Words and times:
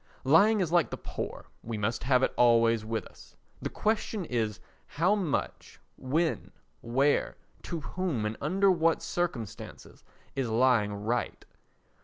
Lying 0.23 0.61
is 0.61 0.71
like 0.71 0.89
the 0.89 0.97
poor, 0.97 1.45
we 1.61 1.77
must 1.77 2.05
have 2.05 2.23
it 2.23 2.33
always 2.35 2.83
with 2.83 3.05
us. 3.05 3.35
The 3.61 3.69
question 3.69 4.25
is, 4.25 4.59
How 4.87 5.13
much, 5.13 5.79
when, 5.95 6.53
where, 6.81 7.37
to 7.61 7.81
whom 7.81 8.25
and 8.25 8.35
under 8.41 8.71
what 8.71 9.03
circumstances 9.03 10.03
is 10.35 10.49
lying 10.49 10.91
right? 10.91 11.45